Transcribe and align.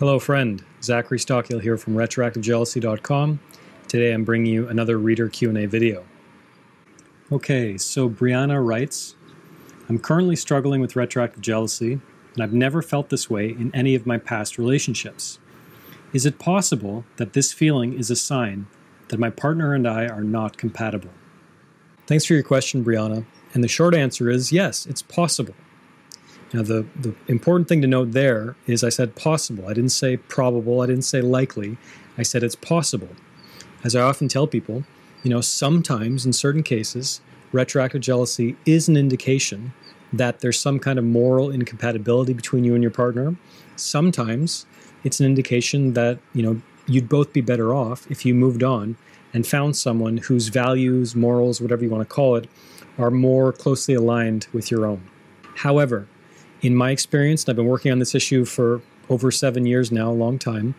Hello, 0.00 0.18
friend. 0.18 0.64
Zachary 0.82 1.18
Stockill 1.18 1.60
here 1.60 1.76
from 1.76 1.92
RetroactiveJealousy.com. 1.92 3.38
Today 3.86 4.14
I'm 4.14 4.24
bringing 4.24 4.50
you 4.50 4.66
another 4.66 4.98
reader 4.98 5.28
Q&A 5.28 5.66
video. 5.66 6.06
Okay, 7.30 7.76
so 7.76 8.08
Briana 8.08 8.66
writes, 8.66 9.14
I'm 9.90 9.98
currently 9.98 10.36
struggling 10.36 10.80
with 10.80 10.96
retroactive 10.96 11.42
jealousy, 11.42 12.00
and 12.32 12.42
I've 12.42 12.54
never 12.54 12.80
felt 12.80 13.10
this 13.10 13.28
way 13.28 13.50
in 13.50 13.70
any 13.74 13.94
of 13.94 14.06
my 14.06 14.16
past 14.16 14.56
relationships. 14.56 15.38
Is 16.14 16.24
it 16.24 16.38
possible 16.38 17.04
that 17.16 17.34
this 17.34 17.52
feeling 17.52 17.92
is 17.92 18.10
a 18.10 18.16
sign 18.16 18.68
that 19.08 19.20
my 19.20 19.28
partner 19.28 19.74
and 19.74 19.86
I 19.86 20.06
are 20.06 20.24
not 20.24 20.56
compatible? 20.56 21.10
Thanks 22.06 22.24
for 22.24 22.32
your 22.32 22.42
question, 22.42 22.82
Briana. 22.82 23.26
And 23.52 23.62
the 23.62 23.68
short 23.68 23.94
answer 23.94 24.30
is 24.30 24.50
yes, 24.50 24.86
it's 24.86 25.02
possible. 25.02 25.54
Now, 26.52 26.62
the, 26.62 26.84
the 27.00 27.14
important 27.28 27.68
thing 27.68 27.80
to 27.82 27.86
note 27.86 28.12
there 28.12 28.56
is 28.66 28.82
I 28.82 28.88
said 28.88 29.14
possible. 29.14 29.66
I 29.66 29.74
didn't 29.74 29.90
say 29.90 30.16
probable. 30.16 30.80
I 30.80 30.86
didn't 30.86 31.04
say 31.04 31.20
likely. 31.20 31.76
I 32.18 32.22
said 32.22 32.42
it's 32.42 32.56
possible. 32.56 33.10
As 33.84 33.94
I 33.94 34.02
often 34.02 34.28
tell 34.28 34.46
people, 34.46 34.84
you 35.22 35.30
know, 35.30 35.40
sometimes 35.40 36.26
in 36.26 36.32
certain 36.32 36.62
cases, 36.62 37.20
retroactive 37.52 38.00
jealousy 38.00 38.56
is 38.66 38.88
an 38.88 38.96
indication 38.96 39.72
that 40.12 40.40
there's 40.40 40.58
some 40.58 40.80
kind 40.80 40.98
of 40.98 41.04
moral 41.04 41.50
incompatibility 41.50 42.32
between 42.32 42.64
you 42.64 42.74
and 42.74 42.82
your 42.82 42.90
partner. 42.90 43.36
Sometimes 43.76 44.66
it's 45.04 45.20
an 45.20 45.26
indication 45.26 45.94
that, 45.94 46.18
you 46.34 46.42
know, 46.42 46.60
you'd 46.86 47.08
both 47.08 47.32
be 47.32 47.40
better 47.40 47.72
off 47.72 48.10
if 48.10 48.26
you 48.26 48.34
moved 48.34 48.64
on 48.64 48.96
and 49.32 49.46
found 49.46 49.76
someone 49.76 50.16
whose 50.16 50.48
values, 50.48 51.14
morals, 51.14 51.60
whatever 51.60 51.84
you 51.84 51.90
want 51.90 52.06
to 52.06 52.12
call 52.12 52.34
it, 52.34 52.48
are 52.98 53.10
more 53.10 53.52
closely 53.52 53.94
aligned 53.94 54.48
with 54.52 54.70
your 54.70 54.84
own. 54.84 55.08
However, 55.56 56.08
in 56.62 56.74
my 56.74 56.90
experience, 56.90 57.44
and 57.44 57.50
I've 57.50 57.56
been 57.56 57.66
working 57.66 57.92
on 57.92 57.98
this 57.98 58.14
issue 58.14 58.44
for 58.44 58.82
over 59.08 59.30
seven 59.30 59.66
years 59.66 59.90
now, 59.90 60.10
a 60.10 60.12
long 60.12 60.38
time, 60.38 60.74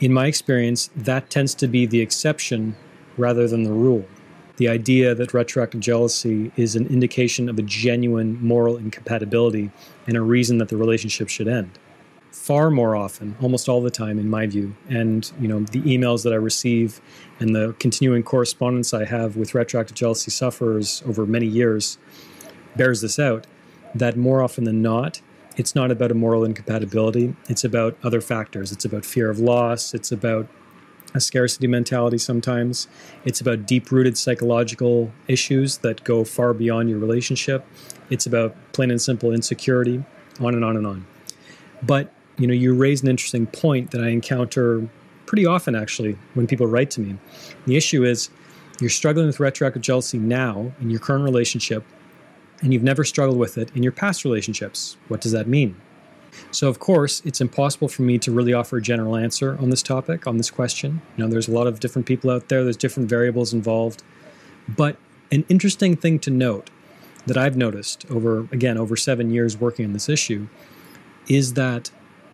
in 0.00 0.12
my 0.12 0.26
experience, 0.26 0.90
that 0.96 1.30
tends 1.30 1.54
to 1.54 1.68
be 1.68 1.86
the 1.86 2.00
exception 2.00 2.74
rather 3.16 3.46
than 3.46 3.62
the 3.62 3.72
rule. 3.72 4.04
The 4.56 4.68
idea 4.68 5.14
that 5.14 5.32
retroactive 5.32 5.80
jealousy 5.80 6.50
is 6.56 6.74
an 6.74 6.88
indication 6.88 7.48
of 7.48 7.58
a 7.58 7.62
genuine 7.62 8.44
moral 8.44 8.76
incompatibility 8.76 9.70
and 10.08 10.16
a 10.16 10.20
reason 10.20 10.58
that 10.58 10.70
the 10.70 10.76
relationship 10.76 11.28
should 11.28 11.46
end. 11.46 11.78
Far 12.32 12.70
more 12.70 12.96
often, 12.96 13.36
almost 13.40 13.68
all 13.68 13.80
the 13.80 13.90
time, 13.90 14.18
in 14.18 14.28
my 14.28 14.46
view, 14.46 14.74
and 14.88 15.30
you 15.38 15.46
know 15.46 15.60
the 15.60 15.82
emails 15.82 16.24
that 16.24 16.32
I 16.32 16.36
receive 16.36 17.00
and 17.38 17.54
the 17.54 17.76
continuing 17.78 18.22
correspondence 18.22 18.92
I 18.92 19.04
have 19.04 19.36
with 19.36 19.54
retroactive 19.54 19.94
jealousy 19.94 20.30
sufferers 20.30 21.02
over 21.06 21.26
many 21.26 21.46
years 21.46 21.98
bears 22.74 23.02
this 23.02 23.18
out 23.18 23.46
that 23.94 24.16
more 24.16 24.42
often 24.42 24.64
than 24.64 24.82
not, 24.82 25.20
it's 25.56 25.74
not 25.74 25.90
about 25.90 26.10
a 26.10 26.14
moral 26.14 26.44
incompatibility. 26.44 27.34
It's 27.48 27.64
about 27.64 27.96
other 28.02 28.20
factors. 28.20 28.72
It's 28.72 28.84
about 28.84 29.04
fear 29.04 29.28
of 29.28 29.38
loss. 29.38 29.92
It's 29.92 30.10
about 30.10 30.48
a 31.14 31.20
scarcity 31.20 31.66
mentality 31.66 32.18
sometimes. 32.18 32.88
It's 33.24 33.40
about 33.40 33.66
deep 33.66 33.90
rooted 33.90 34.16
psychological 34.16 35.12
issues 35.28 35.78
that 35.78 36.04
go 36.04 36.24
far 36.24 36.54
beyond 36.54 36.88
your 36.88 36.98
relationship. 36.98 37.66
It's 38.08 38.24
about 38.24 38.56
plain 38.72 38.90
and 38.90 39.00
simple 39.00 39.30
insecurity, 39.32 40.02
on 40.40 40.54
and 40.54 40.64
on 40.64 40.76
and 40.76 40.86
on. 40.86 41.06
But, 41.82 42.12
you 42.38 42.46
know, 42.46 42.54
you 42.54 42.74
raise 42.74 43.02
an 43.02 43.08
interesting 43.08 43.46
point 43.46 43.90
that 43.90 44.02
I 44.02 44.08
encounter 44.08 44.88
pretty 45.26 45.44
often 45.44 45.74
actually 45.74 46.16
when 46.34 46.46
people 46.46 46.66
write 46.66 46.90
to 46.92 47.00
me. 47.00 47.18
The 47.66 47.76
issue 47.76 48.04
is 48.04 48.30
you're 48.80 48.90
struggling 48.90 49.26
with 49.26 49.38
retroactive 49.38 49.82
jealousy 49.82 50.18
now 50.18 50.72
in 50.80 50.90
your 50.90 51.00
current 51.00 51.24
relationship 51.24 51.84
and 52.62 52.72
you've 52.72 52.82
never 52.82 53.04
struggled 53.04 53.38
with 53.38 53.58
it 53.58 53.70
in 53.74 53.82
your 53.82 53.92
past 53.92 54.24
relationships. 54.24 54.96
What 55.08 55.20
does 55.20 55.32
that 55.32 55.46
mean? 55.46 55.76
So, 56.50 56.68
of 56.68 56.78
course, 56.78 57.20
it's 57.24 57.40
impossible 57.40 57.88
for 57.88 58.02
me 58.02 58.18
to 58.18 58.32
really 58.32 58.54
offer 58.54 58.78
a 58.78 58.82
general 58.82 59.16
answer 59.16 59.58
on 59.60 59.70
this 59.70 59.82
topic, 59.82 60.26
on 60.26 60.38
this 60.38 60.50
question. 60.50 61.02
You 61.16 61.24
know, 61.24 61.30
there's 61.30 61.48
a 61.48 61.52
lot 61.52 61.66
of 61.66 61.80
different 61.80 62.06
people 62.06 62.30
out 62.30 62.48
there, 62.48 62.64
there's 62.64 62.76
different 62.76 63.08
variables 63.08 63.52
involved. 63.52 64.02
But 64.68 64.96
an 65.30 65.44
interesting 65.48 65.96
thing 65.96 66.18
to 66.20 66.30
note 66.30 66.70
that 67.26 67.36
I've 67.36 67.56
noticed 67.56 68.06
over, 68.10 68.40
again, 68.52 68.78
over 68.78 68.96
seven 68.96 69.30
years 69.30 69.56
working 69.56 69.84
on 69.84 69.92
this 69.92 70.08
issue 70.08 70.48
is 71.28 71.54
that 71.54 71.90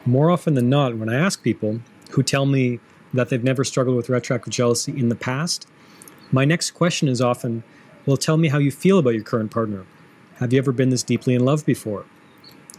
more 0.07 0.31
often 0.31 0.55
than 0.55 0.69
not, 0.69 0.97
when 0.97 1.09
I 1.09 1.17
ask 1.17 1.43
people 1.43 1.81
who 2.13 2.23
tell 2.23 2.47
me 2.47 2.81
that 3.13 3.29
they've 3.29 3.45
never 3.45 3.65
struggled 3.65 3.97
with 3.97 4.09
retroactive 4.09 4.53
jealousy 4.53 4.99
in 4.99 5.09
the 5.09 5.15
past, 5.15 5.67
my 6.31 6.45
next 6.45 6.73
question 6.73 7.09
is 7.09 7.21
often, 7.21 7.63
well, 8.07 8.17
tell 8.17 8.37
me 8.37 8.49
how 8.49 8.59
you 8.59 8.71
feel 8.71 8.99
about 8.99 9.15
your 9.15 9.25
current 9.25 9.51
partner. 9.51 9.85
Have 10.39 10.53
you 10.53 10.59
ever 10.61 10.71
been 10.71 10.91
this 10.91 11.03
deeply 11.03 11.35
in 11.35 11.45
love 11.45 11.67
before? 11.67 12.07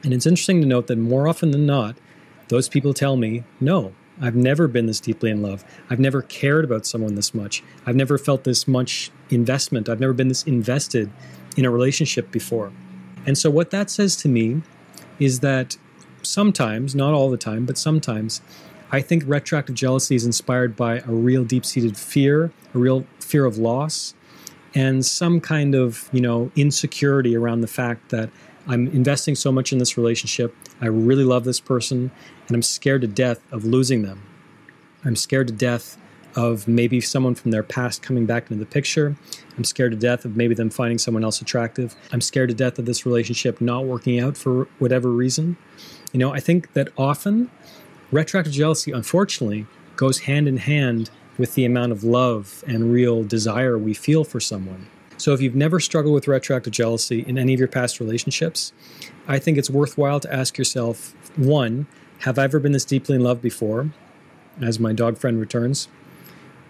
And 0.01 0.13
it's 0.13 0.25
interesting 0.25 0.61
to 0.61 0.67
note 0.67 0.87
that 0.87 0.97
more 0.97 1.27
often 1.27 1.51
than 1.51 1.65
not, 1.65 1.97
those 2.47 2.69
people 2.69 2.93
tell 2.93 3.17
me, 3.17 3.43
no, 3.59 3.93
I've 4.21 4.35
never 4.35 4.69
been 4.69 4.85
this 4.85 5.01
deeply 5.01 5.29
in 5.29 5.41
love. 5.41 5.65
I've 5.89 5.99
never 5.99 6.21
cared 6.21 6.63
about 6.63 6.85
someone 6.85 7.15
this 7.15 7.33
much. 7.33 7.61
I've 7.85 7.97
never 7.97 8.17
felt 8.17 8.45
this 8.45 8.65
much 8.65 9.11
investment. 9.29 9.89
I've 9.89 9.99
never 9.99 10.13
been 10.13 10.29
this 10.29 10.43
invested 10.43 11.11
in 11.57 11.65
a 11.65 11.69
relationship 11.69 12.31
before. 12.31 12.71
And 13.25 13.37
so, 13.37 13.49
what 13.49 13.71
that 13.71 13.89
says 13.89 14.15
to 14.17 14.29
me 14.29 14.61
is 15.19 15.41
that 15.41 15.77
sometimes, 16.21 16.95
not 16.95 17.13
all 17.13 17.29
the 17.29 17.37
time, 17.37 17.65
but 17.65 17.77
sometimes, 17.77 18.41
I 18.91 19.01
think 19.01 19.23
retroactive 19.27 19.75
jealousy 19.75 20.15
is 20.15 20.25
inspired 20.25 20.77
by 20.77 20.99
a 20.99 21.11
real 21.11 21.43
deep 21.43 21.65
seated 21.65 21.97
fear, 21.97 22.51
a 22.73 22.77
real 22.77 23.05
fear 23.19 23.43
of 23.45 23.57
loss, 23.57 24.15
and 24.75 25.05
some 25.05 25.39
kind 25.39 25.75
of 25.75 26.09
you 26.11 26.21
know 26.21 26.51
insecurity 26.55 27.35
around 27.35 27.61
the 27.61 27.67
fact 27.67 28.09
that 28.09 28.29
I'm 28.67 28.87
investing 28.87 29.35
so 29.35 29.51
much 29.51 29.71
in 29.71 29.79
this 29.79 29.97
relationship. 29.97 30.55
I 30.81 30.87
really 30.87 31.23
love 31.23 31.43
this 31.43 31.59
person, 31.59 32.11
and 32.47 32.55
I'm 32.55 32.61
scared 32.61 33.01
to 33.01 33.07
death 33.07 33.41
of 33.51 33.65
losing 33.65 34.03
them. 34.03 34.23
I'm 35.03 35.15
scared 35.15 35.47
to 35.47 35.53
death 35.53 35.97
of 36.35 36.67
maybe 36.67 37.01
someone 37.01 37.35
from 37.35 37.51
their 37.51 37.63
past 37.63 38.03
coming 38.03 38.25
back 38.25 38.43
into 38.51 38.63
the 38.63 38.69
picture. 38.69 39.15
I'm 39.57 39.63
scared 39.63 39.91
to 39.91 39.97
death 39.97 40.25
of 40.25 40.37
maybe 40.37 40.53
them 40.53 40.69
finding 40.69 40.99
someone 40.99 41.23
else 41.23 41.41
attractive. 41.41 41.95
I'm 42.11 42.21
scared 42.21 42.49
to 42.49 42.55
death 42.55 42.77
of 42.77 42.85
this 42.85 43.05
relationship 43.05 43.59
not 43.59 43.85
working 43.85 44.19
out 44.19 44.37
for 44.37 44.67
whatever 44.77 45.09
reason. 45.09 45.57
You 46.13 46.19
know, 46.19 46.31
I 46.31 46.39
think 46.39 46.73
that 46.73 46.89
often 46.97 47.49
retroactive 48.11 48.53
jealousy, 48.53 48.91
unfortunately, 48.91 49.65
goes 49.95 50.19
hand 50.19 50.47
in 50.47 50.57
hand 50.57 51.09
with 51.39 51.55
the 51.55 51.65
amount 51.65 51.91
of 51.91 52.03
love 52.03 52.63
and 52.67 52.91
real 52.91 53.23
desire 53.23 53.77
we 53.77 53.95
feel 53.95 54.23
for 54.23 54.39
someone. 54.39 54.85
So, 55.17 55.33
if 55.33 55.41
you've 55.41 55.55
never 55.55 55.79
struggled 55.79 56.13
with 56.13 56.27
retroactive 56.27 56.71
jealousy 56.71 57.21
in 57.27 57.37
any 57.37 57.53
of 57.53 57.59
your 57.59 57.67
past 57.67 57.99
relationships, 57.99 58.71
I 59.27 59.39
think 59.39 59.57
it's 59.57 59.69
worthwhile 59.69 60.19
to 60.19 60.33
ask 60.33 60.57
yourself 60.57 61.15
one, 61.35 61.87
have 62.19 62.37
I 62.37 62.43
ever 62.43 62.59
been 62.59 62.73
this 62.73 62.85
deeply 62.85 63.15
in 63.15 63.23
love 63.23 63.41
before? 63.41 63.89
As 64.61 64.79
my 64.79 64.93
dog 64.93 65.17
friend 65.17 65.39
returns. 65.39 65.87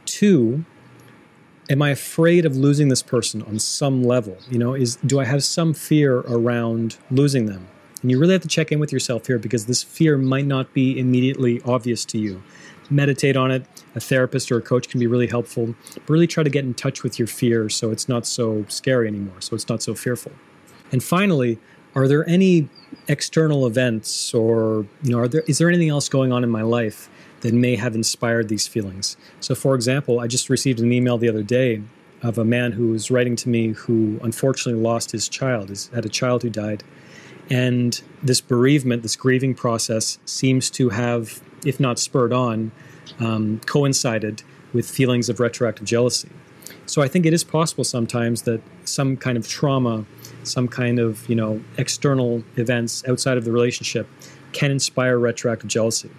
Two, 0.06 0.66
am 1.70 1.82
I 1.82 1.90
afraid 1.90 2.46
of 2.46 2.56
losing 2.56 2.90
this 2.90 3.04
person 3.04 3.42
on 3.44 3.60
some 3.60 4.04
level? 4.04 4.38
You 4.50 4.60
know, 4.60 4.74
is 4.74 4.96
do 4.98 5.20
I 5.20 5.26
have 5.26 5.44
some 5.44 5.74
fear 5.74 6.20
around 6.20 6.98
losing 7.12 7.46
them? 7.46 7.68
And 8.02 8.10
you 8.10 8.20
really 8.20 8.34
have 8.34 8.42
to 8.44 8.48
check 8.48 8.72
in 8.72 8.80
with 8.80 8.94
yourself 8.94 9.28
here 9.28 9.38
because 9.38 9.66
this 9.66 9.84
fear 9.84 10.18
might 10.18 10.46
not 10.46 10.74
be 10.74 10.98
immediately 10.98 11.62
obvious 11.66 12.06
to 12.06 12.18
you 12.18 12.42
meditate 12.90 13.38
on 13.38 13.52
it. 13.52 13.66
A 13.96 14.00
therapist 14.00 14.52
or 14.52 14.58
a 14.58 14.62
coach 14.62 14.90
can 14.90 15.00
be 15.00 15.08
really 15.08 15.28
helpful. 15.28 15.76
But 15.94 16.10
really 16.10 16.28
try 16.28 16.44
to 16.44 16.50
get 16.50 16.64
in 16.64 16.74
touch 16.74 17.04
with 17.04 17.20
your 17.20 17.28
fear 17.28 17.70
so 17.70 17.92
it's 17.92 18.10
not 18.10 18.26
so 18.26 18.66
scary 18.68 19.08
anymore, 19.08 19.42
so 19.42 19.56
it's 19.56 19.70
not 19.70 19.82
so 19.82 19.96
fearful. 19.96 20.32
And 20.92 21.04
finally, 21.04 21.60
are 21.96 22.08
there 22.08 22.28
any 22.28 22.70
external 23.08 23.66
events 23.66 24.34
or 24.34 24.86
you 25.04 25.12
know 25.12 25.20
are 25.20 25.28
there 25.28 25.44
is 25.48 25.58
there 25.58 25.68
anything 25.68 25.90
else 25.90 26.10
going 26.10 26.32
on 26.32 26.44
in 26.44 26.50
my 26.50 26.62
life 26.62 27.10
that 27.42 27.54
may 27.54 27.76
have 27.76 27.96
inspired 27.96 28.50
these 28.50 28.68
feelings? 28.68 29.18
So 29.40 29.56
for 29.56 29.76
example, 29.76 30.20
I 30.20 30.28
just 30.28 30.50
received 30.50 30.80
an 30.80 30.92
email 30.92 31.18
the 31.18 31.30
other 31.30 31.44
day 31.44 31.82
of 32.22 32.38
a 32.38 32.46
man 32.46 32.74
who 32.74 32.90
was 32.90 33.10
writing 33.10 33.36
to 33.38 33.50
me 33.50 33.70
who 33.70 34.20
unfortunately 34.22 34.82
lost 34.82 35.12
his 35.12 35.30
child, 35.30 35.70
He 35.70 35.96
had 35.96 36.06
a 36.06 36.10
child 36.10 36.44
who 36.44 36.50
died. 36.50 36.84
And 37.50 38.00
this 38.22 38.42
bereavement, 38.42 39.02
this 39.02 39.16
grieving 39.16 39.56
process 39.56 40.20
seems 40.26 40.70
to 40.72 40.90
have 40.90 41.42
if 41.66 41.80
not 41.80 42.00
spurred 42.00 42.34
on, 42.34 42.72
um, 43.20 43.60
coincided 43.66 44.44
with 44.74 44.90
feelings 44.90 45.30
of 45.30 45.40
retroactive 45.40 45.86
jealousy. 45.86 46.30
So 46.86 47.02
I 47.02 47.08
think 47.08 47.26
it 47.26 47.34
is 47.34 47.44
possible 47.44 47.84
sometimes 47.84 48.44
that 48.44 48.62
some 48.84 49.18
kind 49.18 49.38
of 49.38 49.48
trauma, 49.48 50.06
some 50.44 50.68
kind 50.68 51.00
of 51.00 51.28
you 51.30 51.36
know 51.36 51.62
external 51.78 52.44
events 52.58 53.08
outside 53.08 53.38
of 53.38 53.46
the 53.46 53.52
relationship 53.52 54.08
can 54.54 54.72
inspire 54.72 55.18
retroactive 55.18 55.70
jealousy. 55.70 56.10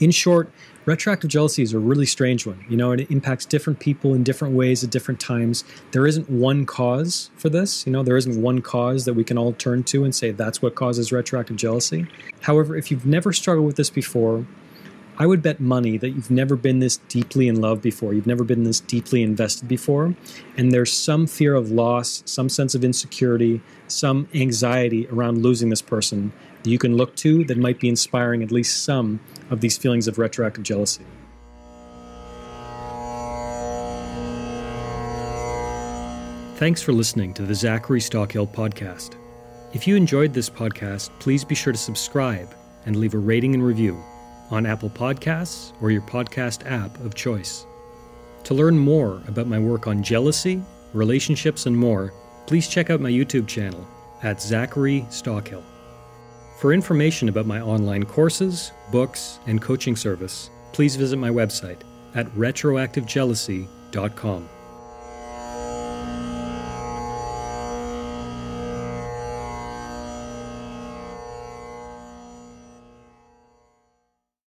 In 0.00 0.10
short, 0.10 0.50
retroactive 0.84 1.30
jealousy 1.30 1.62
is 1.62 1.72
a 1.72 1.78
really 1.78 2.06
strange 2.06 2.44
one. 2.44 2.64
You 2.68 2.76
know, 2.76 2.90
it 2.92 3.10
impacts 3.10 3.46
different 3.46 3.78
people 3.78 4.14
in 4.14 4.24
different 4.24 4.54
ways 4.54 4.82
at 4.82 4.90
different 4.90 5.20
times. 5.20 5.64
There 5.92 6.06
isn't 6.06 6.28
one 6.28 6.66
cause 6.66 7.30
for 7.36 7.48
this. 7.48 7.86
You 7.86 7.92
know, 7.92 8.02
there 8.02 8.16
isn't 8.16 8.40
one 8.40 8.62
cause 8.62 9.04
that 9.04 9.14
we 9.14 9.22
can 9.22 9.38
all 9.38 9.52
turn 9.52 9.84
to 9.84 10.04
and 10.04 10.14
say 10.14 10.32
that's 10.32 10.60
what 10.60 10.74
causes 10.74 11.12
retroactive 11.12 11.56
jealousy. 11.56 12.06
However, 12.40 12.76
if 12.76 12.90
you've 12.90 13.06
never 13.06 13.32
struggled 13.32 13.66
with 13.66 13.76
this 13.76 13.90
before, 13.90 14.44
I 15.18 15.26
would 15.26 15.42
bet 15.42 15.60
money 15.60 15.98
that 15.98 16.10
you've 16.10 16.30
never 16.30 16.56
been 16.56 16.78
this 16.78 16.96
deeply 16.96 17.46
in 17.46 17.60
love 17.60 17.82
before. 17.82 18.14
You've 18.14 18.26
never 18.26 18.44
been 18.44 18.64
this 18.64 18.80
deeply 18.80 19.22
invested 19.22 19.68
before. 19.68 20.14
And 20.56 20.72
there's 20.72 20.92
some 20.92 21.26
fear 21.26 21.54
of 21.54 21.70
loss, 21.70 22.22
some 22.24 22.48
sense 22.48 22.74
of 22.74 22.82
insecurity, 22.82 23.60
some 23.88 24.26
anxiety 24.34 25.06
around 25.08 25.42
losing 25.42 25.68
this 25.68 25.82
person 25.82 26.32
that 26.62 26.70
you 26.70 26.78
can 26.78 26.96
look 26.96 27.14
to 27.16 27.44
that 27.44 27.58
might 27.58 27.78
be 27.78 27.88
inspiring 27.88 28.42
at 28.42 28.50
least 28.50 28.84
some 28.84 29.20
of 29.50 29.60
these 29.60 29.76
feelings 29.76 30.08
of 30.08 30.18
retroactive 30.18 30.64
jealousy. 30.64 31.04
Thanks 36.56 36.80
for 36.80 36.92
listening 36.92 37.34
to 37.34 37.42
the 37.42 37.54
Zachary 37.54 38.00
Stockill 38.00 38.50
podcast. 38.50 39.16
If 39.74 39.86
you 39.86 39.96
enjoyed 39.96 40.32
this 40.32 40.48
podcast, 40.48 41.10
please 41.18 41.44
be 41.44 41.54
sure 41.54 41.72
to 41.72 41.78
subscribe 41.78 42.54
and 42.86 42.96
leave 42.96 43.14
a 43.14 43.18
rating 43.18 43.54
and 43.54 43.64
review 43.64 44.02
on 44.52 44.66
Apple 44.66 44.90
Podcasts 44.90 45.72
or 45.80 45.90
your 45.90 46.02
podcast 46.02 46.70
app 46.70 46.96
of 47.00 47.16
choice. 47.16 47.66
To 48.44 48.54
learn 48.54 48.78
more 48.78 49.20
about 49.26 49.48
my 49.48 49.58
work 49.58 49.88
on 49.88 50.02
jealousy, 50.02 50.62
relationships, 50.92 51.66
and 51.66 51.76
more, 51.76 52.14
please 52.46 52.68
check 52.68 52.90
out 52.90 53.00
my 53.00 53.10
YouTube 53.10 53.48
channel 53.48 53.84
at 54.22 54.40
Zachary 54.40 55.04
Stockill. 55.08 55.64
For 56.60 56.72
information 56.72 57.28
about 57.28 57.46
my 57.46 57.60
online 57.60 58.04
courses, 58.04 58.70
books, 58.92 59.40
and 59.46 59.60
coaching 59.60 59.96
service, 59.96 60.48
please 60.72 60.94
visit 60.94 61.16
my 61.16 61.30
website 61.30 61.80
at 62.14 62.28
retroactivejealousy.com. 62.34 64.48